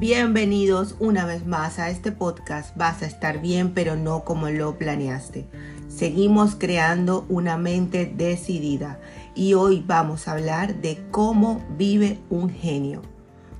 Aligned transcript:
Bienvenidos 0.00 0.96
una 0.98 1.26
vez 1.26 1.44
más 1.44 1.78
a 1.78 1.90
este 1.90 2.10
podcast. 2.10 2.74
Vas 2.74 3.02
a 3.02 3.06
estar 3.06 3.42
bien, 3.42 3.74
pero 3.74 3.96
no 3.96 4.24
como 4.24 4.48
lo 4.48 4.78
planeaste. 4.78 5.44
Seguimos 5.90 6.54
creando 6.54 7.26
una 7.28 7.58
mente 7.58 8.06
decidida 8.06 8.98
y 9.34 9.52
hoy 9.52 9.84
vamos 9.86 10.26
a 10.26 10.32
hablar 10.32 10.76
de 10.76 11.02
cómo 11.10 11.62
vive 11.76 12.18
un 12.30 12.48
genio. 12.48 13.02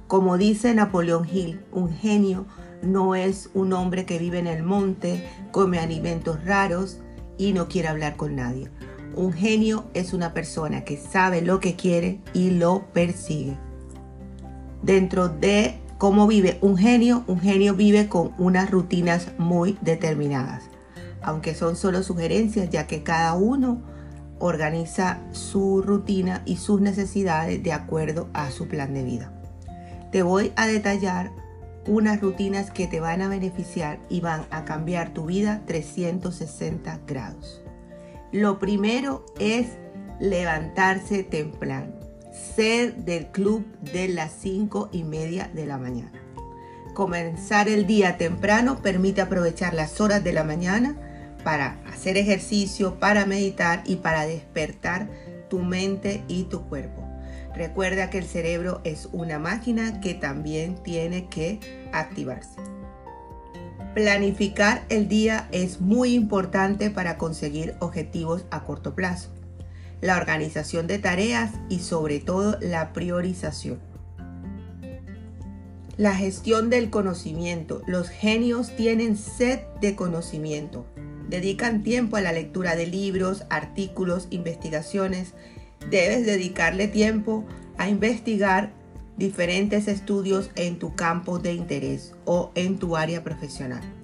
Como 0.07 0.39
dice 0.39 0.73
Napoleón 0.73 1.29
Hill, 1.31 1.61
un 1.73 1.93
genio 1.93 2.47
no 2.81 3.15
es 3.15 3.51
un 3.53 3.75
hombre 3.75 4.07
que 4.07 4.19
vive 4.19 4.39
en 4.39 4.47
el 4.47 4.63
monte, 4.63 5.29
come 5.51 5.79
alimentos 5.79 6.43
raros 6.47 7.01
y 7.37 7.53
no 7.53 7.69
quiere 7.69 7.89
hablar 7.89 8.17
con 8.17 8.37
nadie. 8.37 8.71
Un 9.15 9.35
genio 9.35 9.91
es 9.93 10.15
una 10.15 10.33
persona 10.33 10.85
que 10.85 10.97
sabe 10.97 11.43
lo 11.43 11.61
que 11.61 11.77
quiere 11.77 12.23
y 12.33 12.53
lo 12.53 12.87
persigue. 12.95 13.59
Dentro 14.83 15.29
de 15.29 15.80
¿Cómo 16.01 16.27
vive 16.27 16.57
un 16.63 16.79
genio? 16.79 17.25
Un 17.27 17.41
genio 17.41 17.75
vive 17.75 18.09
con 18.09 18.33
unas 18.39 18.71
rutinas 18.71 19.33
muy 19.37 19.77
determinadas, 19.83 20.63
aunque 21.21 21.55
son 21.55 21.77
solo 21.77 22.03
sugerencias 22.03 22.71
ya 22.71 22.87
que 22.87 23.03
cada 23.03 23.35
uno 23.35 23.83
organiza 24.39 25.21
su 25.33 25.83
rutina 25.83 26.41
y 26.47 26.57
sus 26.57 26.81
necesidades 26.81 27.63
de 27.63 27.75
acuerdo 27.75 28.31
a 28.33 28.51
su 28.51 28.67
plan 28.67 28.95
de 28.95 29.05
vida. 29.05 29.31
Te 30.11 30.23
voy 30.23 30.55
a 30.57 30.67
detallar 30.67 31.33
unas 31.87 32.19
rutinas 32.23 32.71
que 32.71 32.87
te 32.87 32.99
van 32.99 33.21
a 33.21 33.29
beneficiar 33.29 33.99
y 34.09 34.23
van 34.23 34.47
a 34.51 34.65
cambiar 34.65 35.13
tu 35.13 35.27
vida 35.27 35.61
360 35.67 37.01
grados. 37.07 37.63
Lo 38.33 38.59
primero 38.59 39.27
es 39.39 39.67
levantarse 40.19 41.25
temprano 41.25 42.00
ser 42.33 42.97
del 42.97 43.27
club 43.29 43.65
de 43.93 44.09
las 44.09 44.33
5 44.41 44.91
y 44.93 45.05
media 45.05 45.51
de 45.55 45.67
la 45.67 45.79
mañana. 45.79 46.13
Comenzar 46.95 47.69
el 47.69 47.87
día 47.87 48.19
temprano 48.19 48.83
permite 48.83 49.21
aprovechar 49.21 49.75
las 49.75 50.01
horas 50.01 50.23
de 50.23 50.33
la 50.33 50.45
mañana 50.45 50.97
para 51.45 51.81
hacer 51.93 52.17
ejercicio, 52.17 52.99
para 52.99 53.27
meditar 53.27 53.83
y 53.87 53.97
para 53.97 54.27
despertar 54.27 55.09
tu 55.49 55.61
mente 55.61 56.23
y 56.29 56.45
tu 56.45 56.69
cuerpo. 56.69 57.07
Recuerda 57.55 58.11
que 58.11 58.19
el 58.19 58.25
cerebro 58.25 58.81
es 58.85 59.09
una 59.13 59.39
máquina 59.39 60.01
que 60.01 60.15
también 60.15 60.77
tiene 60.83 61.29
que 61.29 61.59
activarse. 61.93 62.61
Planificar 63.95 64.85
el 64.89 65.09
día 65.09 65.49
es 65.51 65.81
muy 65.81 66.15
importante 66.15 66.91
para 66.91 67.19
conseguir 67.19 67.75
objetivos 67.81 68.45
a 68.51 68.63
corto 68.63 68.95
plazo 68.95 69.31
la 70.01 70.17
organización 70.17 70.87
de 70.87 70.99
tareas 70.99 71.53
y 71.69 71.81
sobre 71.81 72.21
todo 72.21 72.59
la 72.61 72.93
priorización. 72.93 73.79
La 75.97 76.15
gestión 76.15 76.71
del 76.71 76.89
conocimiento. 76.89 77.83
Los 77.87 78.09
genios 78.09 78.75
tienen 78.75 79.19
sed 79.19 79.61
de 79.83 79.95
conocimiento. 79.95 80.87
Dedican 81.29 81.83
tiempo 81.83 82.17
a 82.17 82.23
la 82.23 82.33
lectura 82.33 82.75
de 82.75 82.87
libros, 82.87 83.45
artículos, 83.51 84.27
investigaciones. 84.31 85.35
Debes 85.91 86.25
dedicarle 86.25 86.89
tiempo 86.89 87.45
a 87.77 87.89
investigar 87.89 88.73
diferentes 89.19 89.89
estudios 89.89 90.51
en 90.55 90.79
tu 90.79 90.95
campo 90.95 91.39
de 91.39 91.53
interés 91.53 92.15
o 92.25 92.51
en 92.55 92.79
tu 92.79 92.97
área 92.97 93.23
profesional. 93.23 94.00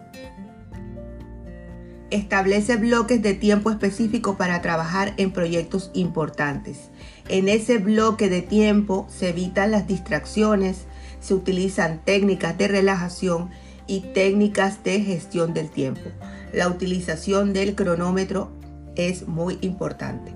Establece 2.11 2.77
bloques 2.77 3.21
de 3.21 3.35
tiempo 3.35 3.69
específico 3.71 4.37
para 4.37 4.63
trabajar 4.63 5.15
en 5.17 5.33
proyectos 5.33 5.91
importantes. 5.93 6.91
En 7.29 7.49
ese 7.49 7.79
bloque 7.79 8.29
de 8.29 8.43
tiempo 8.43 9.07
se 9.11 9.31
evitan 9.31 9.73
las 9.73 9.89
distracciones, 9.89 10.85
se 11.19 11.35
utilizan 11.35 12.01
técnicas 12.05 12.57
de 12.57 12.69
relajación 12.69 13.51
y 13.89 14.01
técnicas 14.15 14.85
de 14.85 15.01
gestión 15.01 15.53
del 15.53 15.69
tiempo. 15.69 16.09
La 16.53 16.69
utilización 16.69 17.53
del 17.53 17.75
cronómetro 17.75 18.53
es 18.95 19.27
muy 19.27 19.59
importante. 19.61 20.33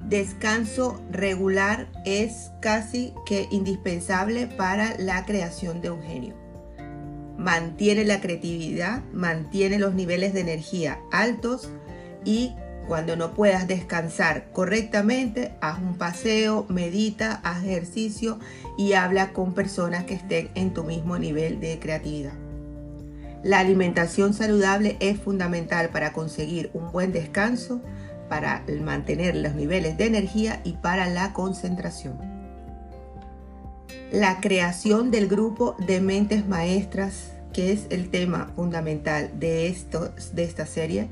Descanso 0.00 1.00
regular 1.10 1.88
es 2.04 2.52
casi 2.62 3.12
que 3.26 3.48
indispensable 3.50 4.46
para 4.46 4.96
la 4.98 5.26
creación 5.26 5.80
de 5.80 5.90
un 5.90 6.02
genio 6.02 6.43
mantiene 7.36 8.04
la 8.04 8.20
creatividad, 8.20 9.02
mantiene 9.12 9.78
los 9.78 9.94
niveles 9.94 10.34
de 10.34 10.40
energía 10.40 11.00
altos 11.10 11.70
y 12.24 12.54
cuando 12.86 13.16
no 13.16 13.32
puedas 13.32 13.66
descansar 13.66 14.50
correctamente, 14.52 15.54
haz 15.60 15.78
un 15.78 15.96
paseo, 15.96 16.66
medita, 16.68 17.40
haz 17.42 17.64
ejercicio 17.64 18.38
y 18.76 18.92
habla 18.92 19.32
con 19.32 19.54
personas 19.54 20.04
que 20.04 20.14
estén 20.14 20.50
en 20.54 20.74
tu 20.74 20.84
mismo 20.84 21.18
nivel 21.18 21.60
de 21.60 21.78
creatividad. 21.78 22.34
La 23.42 23.58
alimentación 23.58 24.34
saludable 24.34 24.96
es 25.00 25.18
fundamental 25.18 25.90
para 25.90 26.12
conseguir 26.12 26.70
un 26.74 26.92
buen 26.92 27.12
descanso, 27.12 27.80
para 28.28 28.64
mantener 28.82 29.36
los 29.36 29.54
niveles 29.54 29.96
de 29.96 30.06
energía 30.06 30.60
y 30.64 30.72
para 30.72 31.08
la 31.08 31.32
concentración 31.32 32.33
la 34.12 34.40
creación 34.40 35.10
del 35.10 35.28
grupo 35.28 35.76
de 35.86 36.00
mentes 36.00 36.46
maestras, 36.46 37.32
que 37.52 37.72
es 37.72 37.86
el 37.90 38.10
tema 38.10 38.52
fundamental 38.54 39.30
de, 39.38 39.68
esto, 39.68 40.12
de 40.32 40.44
esta 40.44 40.66
serie, 40.66 41.08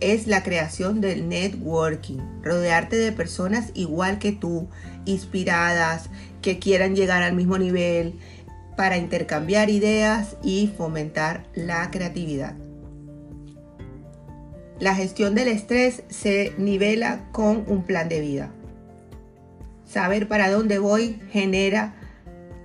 es 0.00 0.26
la 0.26 0.42
creación 0.42 1.00
del 1.00 1.28
networking. 1.28 2.18
Rodearte 2.42 2.96
de 2.96 3.12
personas 3.12 3.70
igual 3.74 4.18
que 4.18 4.32
tú, 4.32 4.68
inspiradas, 5.04 6.10
que 6.42 6.58
quieran 6.58 6.96
llegar 6.96 7.22
al 7.22 7.34
mismo 7.34 7.56
nivel, 7.56 8.18
para 8.76 8.96
intercambiar 8.96 9.70
ideas 9.70 10.36
y 10.42 10.72
fomentar 10.76 11.44
la 11.54 11.90
creatividad. 11.90 12.54
La 14.80 14.94
gestión 14.94 15.34
del 15.34 15.48
estrés 15.48 16.02
se 16.08 16.52
nivela 16.58 17.28
con 17.30 17.64
un 17.68 17.84
plan 17.84 18.08
de 18.08 18.20
vida. 18.20 18.50
Saber 19.84 20.26
para 20.26 20.50
dónde 20.50 20.78
voy 20.78 21.20
genera 21.30 21.94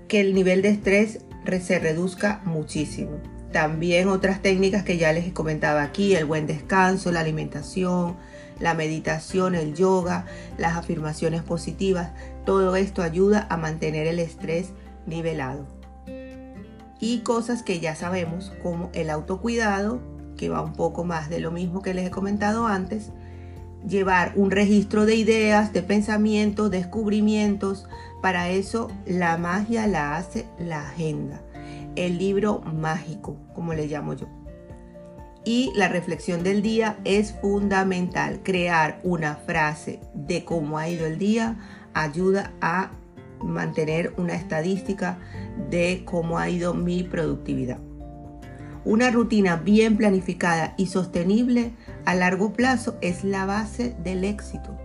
que 0.07 0.22
el 0.22 0.34
nivel 0.34 0.62
de 0.62 0.69
estrés 0.69 1.19
se 1.62 1.79
reduzca 1.79 2.41
muchísimo. 2.45 3.22
También 3.51 4.09
otras 4.09 4.41
técnicas 4.41 4.84
que 4.84 4.97
ya 4.97 5.13
les 5.13 5.28
he 5.28 5.34
comentado 5.34 5.79
aquí, 5.79 6.16
el 6.16 6.25
buen 6.25 6.45
descanso, 6.45 7.12
la 7.12 7.22
alimentación, 7.22 8.17
la 8.59 8.73
meditación, 8.73 9.56
el 9.56 9.73
yoga, 9.73 10.25
las 10.57 10.75
afirmaciones 10.75 11.44
positivas, 11.44 12.12
todo 12.46 12.75
esto 12.75 13.01
ayuda 13.01 13.47
a 13.50 13.57
mantener 13.57 14.07
el 14.07 14.19
estrés 14.19 14.72
nivelado. 15.06 15.66
Y 17.00 17.19
cosas 17.19 17.63
que 17.63 17.79
ya 17.79 17.96
sabemos 17.96 18.51
como 18.62 18.90
el 18.94 19.09
autocuidado, 19.09 20.01
que 20.35 20.50
va 20.50 20.62
un 20.62 20.73
poco 20.73 21.03
más 21.03 21.29
de 21.29 21.40
lo 21.40 21.51
mismo 21.51 21.81
que 21.81 21.94
les 21.94 22.07
he 22.07 22.12
comentado 22.12 22.67
antes, 22.67 23.12
llevar 23.88 24.34
un 24.36 24.52
registro 24.52 25.06
de 25.06 25.16
ideas, 25.16 25.74
de 25.74 25.84
pensamientos, 25.84 26.72
descubrimientos. 26.72 27.88
Para 28.22 28.50
eso 28.50 28.90
la 29.06 29.38
magia 29.38 29.88
la 29.88 30.16
hace 30.16 30.46
la 30.60 30.88
agenda, 30.88 31.42
el 31.96 32.18
libro 32.18 32.62
mágico, 32.62 33.38
como 33.54 33.74
le 33.74 33.88
llamo 33.88 34.14
yo. 34.14 34.28
Y 35.46 35.72
la 35.76 35.88
reflexión 35.88 36.44
del 36.44 36.62
día 36.62 37.00
es 37.06 37.34
fundamental. 37.40 38.42
Crear 38.44 39.00
una 39.04 39.36
frase 39.36 40.02
de 40.14 40.44
cómo 40.44 40.78
ha 40.78 40.90
ido 40.90 41.06
el 41.06 41.18
día 41.18 41.58
ayuda 41.94 42.52
a 42.59 42.92
mantener 43.42 44.14
una 44.18 44.36
estadística 44.36 45.18
de 45.70 46.04
cómo 46.06 46.38
ha 46.38 46.50
ido 46.50 46.74
mi 46.74 47.04
productividad. 47.04 47.80
Una 48.84 49.12
rutina 49.12 49.58
bien 49.58 49.98
planificada 49.98 50.74
y 50.78 50.88
sostenible 50.88 51.74
a 52.07 52.16
largo 52.16 52.53
plazo 52.53 52.97
es 53.01 53.25
la 53.25 53.45
base 53.45 53.94
del 54.01 54.23
éxito. 54.23 54.78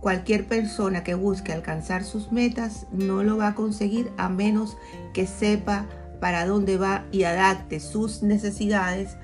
Cualquier 0.00 0.44
persona 0.44 1.04
que 1.04 1.14
busque 1.14 1.52
alcanzar 1.52 2.02
sus 2.02 2.32
metas 2.32 2.88
no 2.90 3.22
lo 3.22 3.36
va 3.36 3.46
a 3.46 3.54
conseguir 3.54 4.10
a 4.16 4.28
menos 4.28 4.76
que 5.14 5.28
sepa 5.28 5.86
para 6.20 6.44
dónde 6.44 6.78
va 6.78 7.04
y 7.12 7.22
adapte 7.22 7.78
sus 7.78 8.24
necesidades 8.24 9.16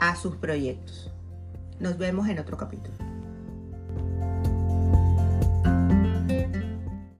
a 0.00 0.16
sus 0.16 0.34
proyectos. 0.38 1.12
Nos 1.78 1.98
vemos 1.98 2.28
en 2.28 2.40
otro 2.40 2.56
capítulo. 2.56 3.09